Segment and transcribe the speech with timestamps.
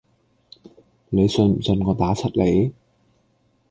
[1.11, 2.73] 你信唔信我打柒你？